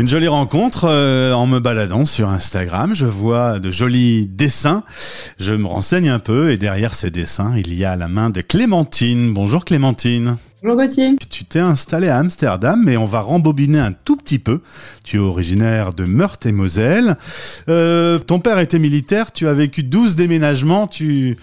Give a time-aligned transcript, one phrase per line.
[0.00, 2.94] Une jolie rencontre euh, en me baladant sur Instagram.
[2.94, 4.82] Je vois de jolis dessins.
[5.38, 8.40] Je me renseigne un peu et derrière ces dessins, il y a la main de
[8.40, 9.34] Clémentine.
[9.34, 10.38] Bonjour Clémentine.
[10.62, 11.16] Bonjour Gauthier.
[11.28, 14.62] Tu t'es installé à Amsterdam, mais on va rembobiner un tout petit peu.
[15.04, 17.18] Tu es originaire de Meurthe et Moselle.
[17.68, 21.36] Euh, ton père était militaire, tu as vécu 12 déménagements, tu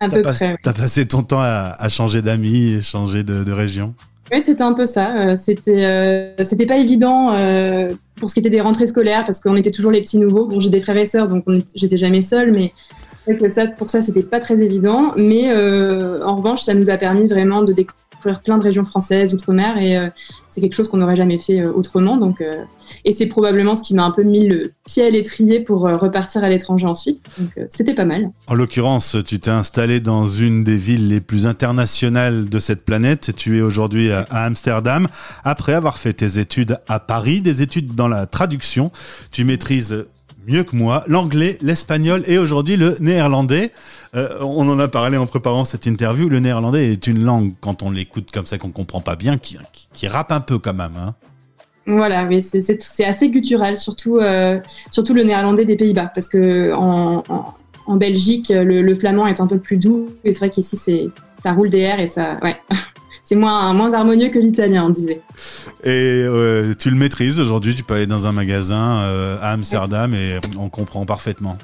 [0.00, 0.08] as,
[0.72, 3.94] passé ton temps à, changer d'amis et changer de, de région?
[4.32, 5.16] Oui, c'était un peu ça.
[5.16, 9.40] Euh, c'était, euh, c'était pas évident euh, pour ce qui était des rentrées scolaires parce
[9.40, 10.46] qu'on était toujours les petits nouveaux.
[10.46, 12.72] Bon, j'ai des frères et sœurs, donc j'étais jamais seule, mais
[13.26, 15.12] que ça, pour ça, c'était pas très évident.
[15.16, 18.00] Mais en revanche, ça nous a permis vraiment de découvrir
[18.44, 20.08] plein de régions françaises, outre-mer, et euh,
[20.48, 22.16] c'est quelque chose qu'on n'aurait jamais fait euh, autrement.
[22.16, 22.64] Donc, euh,
[23.04, 26.42] et c'est probablement ce qui m'a un peu mis le pied à l'étrier pour repartir
[26.44, 27.22] à l'étranger ensuite.
[27.38, 28.30] Donc c'était pas mal.
[28.48, 33.30] En l'occurrence, tu t'es installé dans une des villes les plus internationales de cette planète.
[33.36, 35.06] Tu es aujourd'hui à Amsterdam.
[35.44, 38.90] Après avoir fait tes études à Paris, des études dans la traduction,
[39.30, 40.04] tu maîtrises
[40.46, 43.72] mieux que moi l'anglais, l'espagnol et aujourd'hui le néerlandais.
[44.14, 46.28] Euh, on en a parlé en préparant cette interview.
[46.28, 49.58] Le néerlandais est une langue, quand on l'écoute comme ça, qu'on comprend pas bien, qui,
[49.92, 50.96] qui, rappe un peu quand même.
[50.96, 51.14] Hein.
[51.86, 54.58] Voilà, mais c'est assez guttural, surtout, euh,
[54.90, 57.24] surtout le néerlandais des Pays-Bas, parce que en,
[57.86, 60.76] en, Belgique, le, le, flamand est un peu plus doux, et c'est vrai qu'ici,
[61.42, 62.56] ça roule des airs et ça, ouais.
[63.24, 65.20] c'est moins, moins harmonieux que l'italien, on disait.
[65.84, 70.12] Et euh, tu le maîtrises aujourd'hui, tu peux aller dans un magasin euh, à Amsterdam
[70.14, 71.56] et on comprend parfaitement.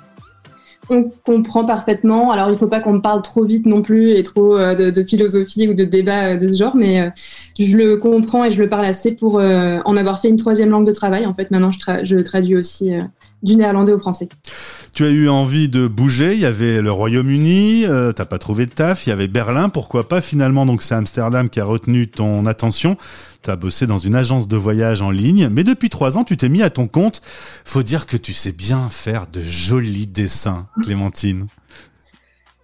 [0.88, 2.30] On comprend parfaitement.
[2.30, 4.92] Alors, il ne faut pas qu'on me parle trop vite non plus et trop euh,
[4.92, 7.10] de, philosophie ou de débat de ce genre, mais
[7.58, 10.86] je le comprends et je le parle assez pour en avoir fait une troisième langue
[10.86, 11.26] de travail.
[11.26, 12.92] En fait, maintenant, je, je traduis aussi
[13.42, 14.28] du néerlandais au français.
[14.96, 16.32] Tu as eu envie de bouger.
[16.32, 19.06] Il y avait le Royaume-Uni, euh, t'as pas trouvé de taf.
[19.06, 20.64] Il y avait Berlin, pourquoi pas finalement.
[20.64, 22.96] Donc c'est Amsterdam qui a retenu ton attention.
[23.42, 26.38] Tu as bossé dans une agence de voyage en ligne, mais depuis trois ans, tu
[26.38, 27.20] t'es mis à ton compte.
[27.66, 31.48] Faut dire que tu sais bien faire de jolis dessins, Clémentine.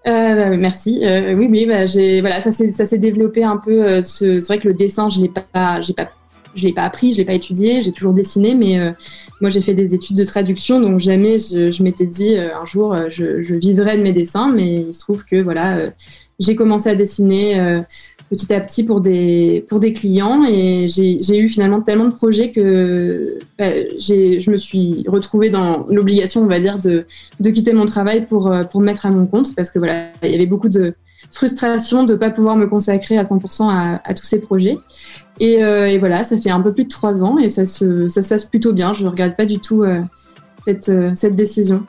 [0.07, 1.03] Euh, merci.
[1.05, 1.85] Euh, oui, oui, bah,
[2.23, 3.85] voilà, ça s'est développé un peu.
[3.85, 6.09] Euh, c'est vrai que le dessin, je l'ai pas, j'ai pas
[6.55, 8.91] je l'ai pas appris, je l'ai pas étudié, j'ai toujours dessiné, mais euh,
[9.41, 12.95] moi j'ai fait des études de traduction, donc jamais je, m'étais dit euh, un jour
[12.95, 15.85] euh, je, je, vivrai de mes dessins, mais il se trouve que voilà,
[16.39, 17.83] j'ai commencé à dessiner
[18.31, 22.51] petit à petit pour des pour des clients et j'ai eu finalement tellement de projets
[22.51, 27.05] que bah, je me suis retrouvée dans l'obligation, on va dire, de,
[27.41, 30.35] de quitter mon travail pour pour mettre à mon compte parce que voilà, il y
[30.35, 30.95] avait beaucoup de
[31.31, 34.77] frustration de ne pas pouvoir me consacrer à 100% à, à, tous ces projets.
[35.41, 38.23] Euh, et, voilà, ça fait un peu plus de trois ans et ça se, ça
[38.23, 38.93] se passe plutôt bien.
[38.93, 40.01] Je ne regrette pas du tout euh,
[40.65, 41.85] cette, euh, cette décision.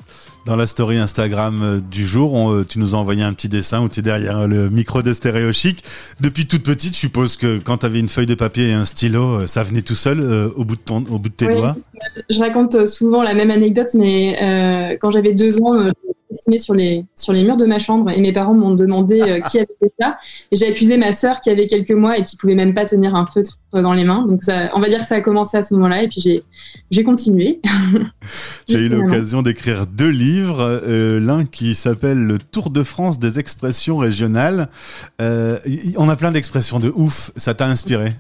[0.45, 4.01] Dans la story Instagram du jour, tu nous as envoyé un petit dessin où tu
[4.01, 5.81] es derrière le micro de Stéréo Chic.
[6.19, 8.83] Depuis toute petite, je suppose que quand tu avais une feuille de papier et un
[8.83, 10.19] stylo, ça venait tout seul
[10.53, 11.77] au, bout de ton, au bout de tes doigts?
[12.29, 15.89] Je raconte souvent la même anecdote, mais quand j'avais deux ans,
[16.33, 19.39] dessiné sur les, sur les murs de ma chambre et mes parents m'ont demandé euh,
[19.39, 20.17] qui avait fait ça.
[20.51, 23.15] Et j'ai accusé ma sœur qui avait quelques mois et qui pouvait même pas tenir
[23.15, 24.25] un feutre dans les mains.
[24.27, 26.43] Donc ça, on va dire que ça a commencé à ce moment-là et puis j'ai,
[26.91, 27.59] j'ai continué.
[28.69, 33.39] as eu l'occasion d'écrire deux livres, euh, l'un qui s'appelle Le Tour de France des
[33.39, 34.69] expressions régionales.
[35.21, 35.57] Euh,
[35.97, 38.13] on a plein d'expressions de ouf, ça t'a inspiré?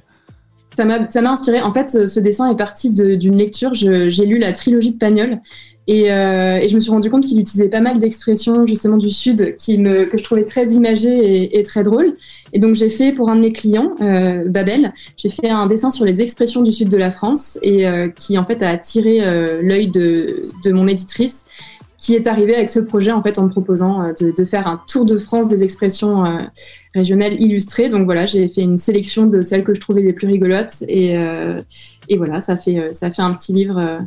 [0.75, 1.61] Ça m'a, ça m'a inspiré.
[1.61, 3.73] En fait, ce, dessin est parti d'une lecture.
[3.73, 5.39] j'ai lu la trilogie de Pagnol
[5.89, 9.55] euh, et, je me suis rendu compte qu'il utilisait pas mal d'expressions justement du Sud
[9.57, 12.15] qui me, que je trouvais très imagées et, très drôles.
[12.53, 15.91] Et donc j'ai fait pour un de mes clients, euh, Babel, j'ai fait un dessin
[15.91, 19.19] sur les expressions du Sud de la France et euh, qui en fait a attiré
[19.61, 21.45] l'œil de, de, mon éditrice
[21.97, 24.81] qui est arrivée avec ce projet en fait en me proposant de, de faire un
[24.87, 26.23] tour de France des expressions
[26.93, 27.89] régionales illustrées.
[27.89, 31.15] Donc voilà, j'ai fait une sélection de celles que je trouvais les plus rigolotes et,
[32.09, 34.01] et voilà, ça fait, ça fait un petit livre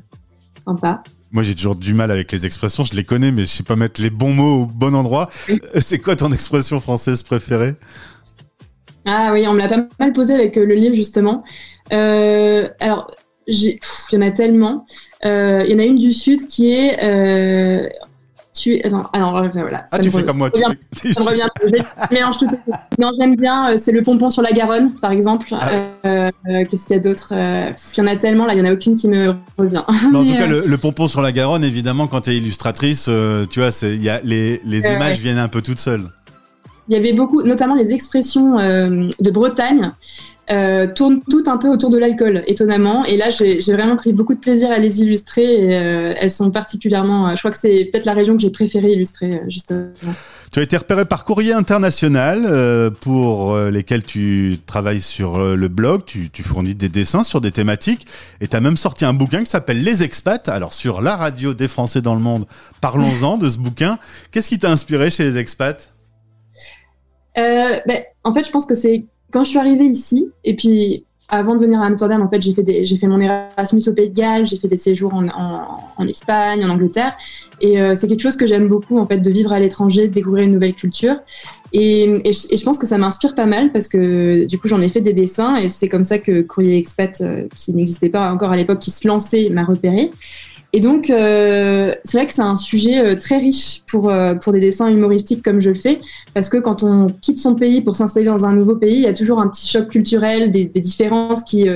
[0.63, 1.03] sympa.
[1.37, 2.83] Moi, j'ai toujours du mal avec les expressions.
[2.83, 5.29] Je les connais, mais je sais pas mettre les bons mots au bon endroit.
[5.51, 7.75] Euh, c'est quoi ton expression française préférée?
[9.05, 11.45] Ah oui, on me l'a pas mal posé avec euh, le livre, justement.
[11.93, 13.11] Euh, alors,
[13.47, 13.79] il
[14.13, 14.87] y en a tellement.
[15.25, 16.97] Il y en a une du Sud qui est
[18.57, 19.87] tu attends alors voilà.
[19.93, 20.61] Ah tu fais comme moi tu
[20.95, 21.13] fais...
[21.13, 22.49] ça me revient je mélange tout
[22.99, 25.49] non j'aime bien euh, c'est le pompon sur la Garonne par exemple.
[25.53, 25.71] Ah
[26.05, 28.63] euh, euh, qu'est-ce qu'il y a d'autre il y en a tellement là il y
[28.63, 29.83] en a aucune qui me revient.
[29.87, 33.11] En tout cas le, pompon sur la Garonne évidemment quand tu es illustratrice
[33.51, 36.07] tu vois y a les, les images viennent un peu toutes seules.
[36.89, 39.93] Il y avait beaucoup notamment les expressions de Bretagne
[40.51, 43.05] euh, tournent toutes un peu autour de l'alcool, étonnamment.
[43.05, 45.45] Et là, j'ai vraiment pris beaucoup de plaisir à les illustrer.
[45.45, 47.35] Et, elles sont particulièrement.
[47.35, 49.87] je crois que c'est peut-être la région que j'ai préféré illustrer, justement.
[50.53, 56.31] Tu as été repéré par Courrier International pour lesquels tu travailles sur le blog, tu,
[56.31, 58.07] tu, fournis des dessins sur des thématiques
[58.41, 60.49] et tu as même sorti un bouquin qui s'appelle Les Expats.
[60.49, 62.47] Alors sur la radio des Français dans le monde,
[62.81, 63.99] parlons-en de ce bouquin.
[64.31, 65.93] Qu'est-ce qui t'a inspiré chez les expats?
[67.39, 71.05] Euh, ben, En fait, je pense que c'est quand je suis arrivée ici, et puis
[71.29, 74.15] avant de venir à Amsterdam, en fait, j'ai fait, fait mon Erasmus au Pays de
[74.15, 75.27] Galles, j'ai fait des séjours en,
[75.97, 77.15] en, Espagne, en Angleterre,
[77.61, 80.13] et euh, c'est quelque chose que j'aime beaucoup, en fait, de vivre à l'étranger, de
[80.13, 81.17] découvrir une nouvelle culture.
[81.73, 84.89] Et, et, je, pense que ça m'inspire pas mal parce que du coup, j'en ai
[84.89, 88.53] fait des dessins, et c'est comme ça que Courrier Expat, euh, qui n'existait pas encore
[88.53, 90.13] à l'époque, qui se lançait, m'a repéré.
[90.73, 94.53] Et donc, euh, c'est vrai que c'est un sujet euh, très riche pour, euh, pour
[94.53, 96.01] des dessins humoristiques comme je le fais,
[96.35, 99.07] parce que quand on quitte son pays pour s'installer dans un nouveau pays, il y
[99.07, 101.67] a toujours un petit choc culturel, des, différences qui,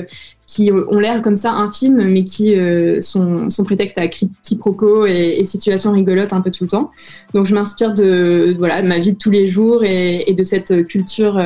[0.45, 2.55] qui ont l'air comme ça infimes, mais qui
[2.99, 6.91] sont, sont prétexte à quiproquos et, et situations rigolotes un peu tout le temps.
[7.33, 10.85] Donc, je m'inspire de, voilà, ma vie de tous les jours et, et de cette
[10.87, 11.41] culture.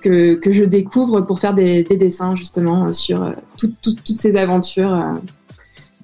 [0.00, 5.18] Que, que, je découvre pour faire des, des dessins justement sur toutes ces aventures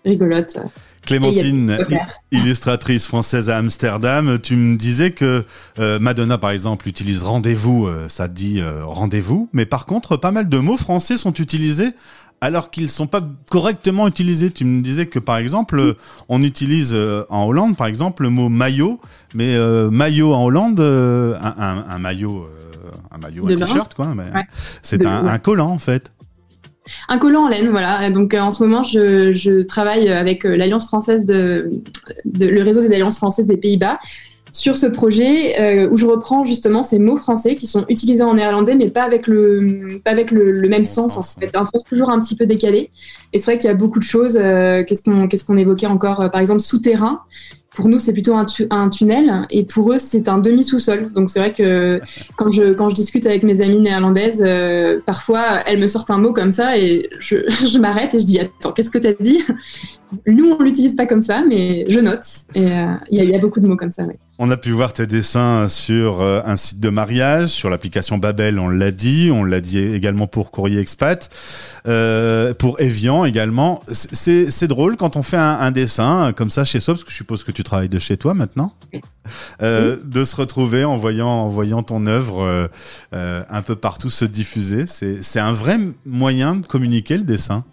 [0.05, 0.57] rigolote.
[1.05, 1.77] Clémentine,
[2.33, 5.45] illustratrice française à Amsterdam, tu me disais que
[5.79, 10.31] euh, Madonna, par exemple, utilise rendez-vous, euh, ça dit euh, rendez-vous, mais par contre, pas
[10.31, 11.91] mal de mots français sont utilisés
[12.41, 14.51] alors qu'ils ne sont pas correctement utilisés.
[14.51, 15.95] Tu me disais que, par exemple,
[16.29, 16.95] on utilise
[17.31, 19.01] en Hollande, par exemple, le mot maillot,
[19.35, 19.57] mais
[19.91, 22.47] maillot en Hollande, un, maillot,
[23.11, 24.13] un maillot, un t-shirt, quoi,
[24.83, 26.13] c'est un, un collant, en fait.
[27.09, 28.11] Un collant en laine, voilà.
[28.11, 31.71] Donc euh, en ce moment, je, travaille avec euh, l'Alliance française de,
[32.39, 33.99] le réseau des alliances françaises des Pays-Bas
[34.53, 38.35] sur ce projet euh, où je reprends justement ces mots français qui sont utilisés en
[38.35, 42.11] néerlandais, mais pas avec le, pas avec le, même sens, en fait, un sens toujours
[42.11, 42.91] un petit peu décalé.
[43.33, 44.35] Et c'est vrai qu'il y a beaucoup de choses.
[44.35, 47.23] qu'est-ce qu'on qu'est-ce qu'on évoquait encore Par exemple, souterrain.
[47.75, 51.11] Pour nous, c'est plutôt un, tunnel et pour eux, c'est un demi-sous-sol.
[51.13, 52.01] Donc c'est vrai que
[52.37, 56.19] quand je, quand je discute avec mes amies néerlandaises, euh, parfois elles me sortent un
[56.19, 57.37] mot comme ça et je,
[57.67, 59.41] je m'arrête et je dis Attends, qu'est-ce que tu as dit?
[60.27, 62.25] Nous, on l'utilise pas comme ça, mais je note.
[62.55, 64.05] Et euh, il y, a beaucoup de mots comme ça.
[64.41, 68.59] On a pu voir tes dessins sur euh, un site de mariage, sur l'application Babel,
[68.59, 69.31] on l'a dit.
[69.33, 71.31] On l'a dit également pour Courrier Expat,
[71.87, 73.83] euh, pour Evian également.
[73.87, 77.45] C'est drôle quand on fait un, dessin comme ça chez soi, parce que je suppose
[77.45, 78.75] que tu travailles de chez toi maintenant,
[79.61, 82.69] de se retrouver en voyant, en voyant ton œuvre
[83.13, 84.87] un peu partout se diffuser.
[84.87, 87.65] C'est un vrai moyen de communiquer le dessin.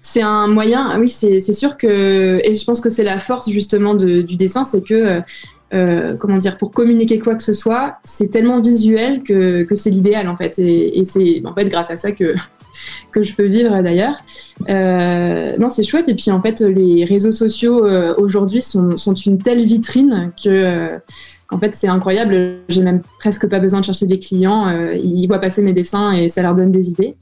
[0.00, 3.94] C'est un moyen, oui, c'est sûr que, et je pense que c'est la force justement
[3.94, 5.20] du dessin, c'est que,
[5.74, 9.90] euh, euh, comment dire, pour communiquer quoi que ce soit, c'est tellement visuel que, c'est
[9.90, 10.58] l'idéal en fait.
[10.58, 12.34] Et, c'est en fait grâce à ça que,
[13.12, 14.16] que je peux vivre d'ailleurs.
[14.68, 16.08] Euh, non, c'est chouette.
[16.08, 17.86] Et puis en fait, les réseaux sociaux
[18.18, 20.98] aujourd'hui sont, une telle vitrine que
[21.46, 22.60] qu'en fait c'est incroyable.
[22.68, 24.70] J'ai même presque pas besoin de chercher des clients.
[24.92, 27.16] ils voient passer mes dessins et ça leur donne des idées.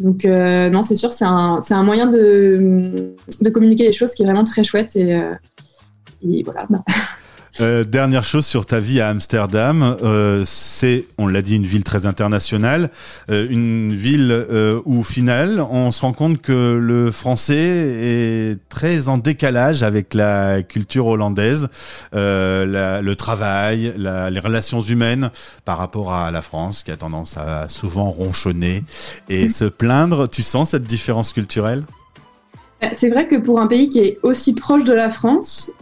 [0.00, 4.22] Donc euh, non, c'est sûr, c'est un, un, moyen de, de, communiquer les choses qui
[4.22, 5.34] est vraiment très chouette et, euh,
[6.44, 6.60] voilà.
[7.60, 11.84] Euh, dernière chose sur ta vie à Amsterdam, euh, c'est, on l'a dit, une ville
[11.84, 12.90] très internationale,
[13.30, 14.46] euh, une ville
[14.84, 20.14] où, au final, on se rend compte que le français est très en décalage avec
[20.14, 21.68] la culture hollandaise,
[22.12, 25.30] la, le travail, la, les relations humaines
[25.64, 28.82] par rapport à la France, qui a tendance à souvent ronchonner
[29.28, 30.28] et se plaindre.
[30.28, 31.84] Tu sens cette différence culturelle?
[32.92, 35.72] C'est vrai que pour un pays qui est aussi proche de la France,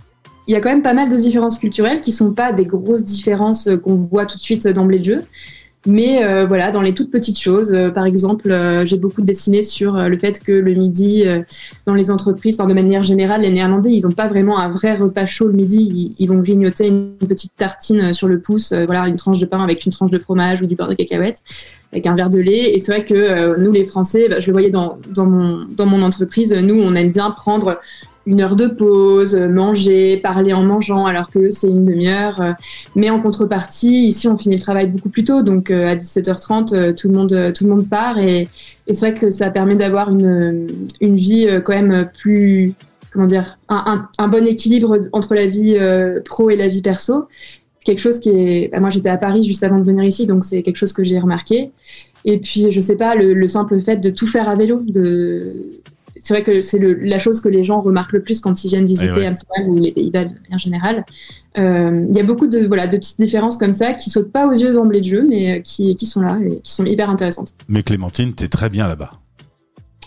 [0.47, 3.05] il y a quand même pas mal de différences culturelles qui sont pas des grosses
[3.05, 5.23] différences euh, qu'on voit tout de suite d'emblée de jeu.
[5.87, 8.51] Mais euh, voilà, dans les toutes petites choses, euh, par exemple,
[8.87, 11.25] j'ai beaucoup dessiné sur le fait que le midi,
[11.85, 15.27] dans les entreprises, de manière générale, les Néerlandais, ils n'ont pas vraiment un vrai repas
[15.27, 16.17] chaud le midi.
[16.19, 19.85] Ils, vont grignoter une petite tartine sur le pouce, voilà, une tranche de pain avec
[19.85, 21.43] une tranche de fromage ou du beurre de cacahuète,
[21.93, 22.75] avec un verre de lait.
[22.75, 24.97] Et c'est vrai que nous, les Français, bah, je le voyais dans
[25.27, 27.79] mon entreprise, nous, on aime bien prendre
[28.27, 32.55] une heure de pause, manger, parler en mangeant, alors que c'est une demi-heure.
[32.95, 36.75] Mais en contrepartie, ici, on finit le travail beaucoup plus tôt, donc euh, à 17h30,
[36.75, 38.49] euh, tout le monde, tout le monde part, et,
[38.87, 42.75] c'est vrai que ça permet d'avoir une, une vie euh, quand même plus,
[43.13, 45.77] comment dire, un, un, bon équilibre entre la vie
[46.25, 47.29] pro et la vie perso.
[47.85, 50.45] Quelque chose qui est, bah, moi j'étais à Paris juste avant de venir ici, donc
[50.45, 51.71] c'est quelque chose que j'ai remarqué.
[52.25, 55.83] Et puis, je sais pas, le, le simple fait de tout faire à vélo, de
[56.25, 58.87] c'est vrai que c'est la chose que les gens remarquent le plus quand ils viennent
[58.87, 61.05] visiter Amsterdam ou les Pays-Bas de manière générale.
[61.55, 64.53] Il y a beaucoup de, voilà, de petites différences comme ça qui sautent pas aux
[64.53, 67.53] yeux d'emblée de jeu, mais qui, qui sont là et qui sont hyper intéressantes.
[67.69, 69.13] Mais Clémentine, tu es très bien là-bas.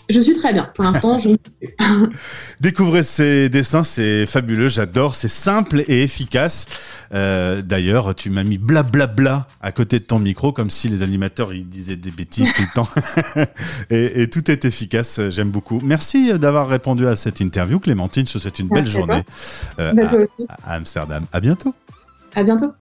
[0.08, 0.70] Je suis très bien.
[0.74, 1.30] Pour l'instant, je...
[2.60, 6.66] Découvrez ces dessins, c'est fabuleux, j'adore, c'est simple et efficace.
[7.12, 10.88] Euh, D'ailleurs, tu m'as mis blablabla bla, bla à côté de ton micro, comme si
[10.88, 12.88] les animateurs ils disaient des bêtises tout le temps.
[13.90, 15.80] et, et, tout est efficace, j'aime beaucoup.
[15.84, 18.26] Merci d'avoir répondu à cette interview, Clémentine.
[18.26, 19.22] Je vous souhaite une belle journée
[19.78, 19.92] euh,
[20.48, 21.24] à, à Amsterdam.
[21.32, 21.74] À bientôt.
[22.34, 22.72] À bientôt.